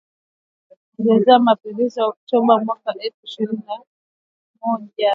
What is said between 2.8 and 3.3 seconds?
elfu mbili na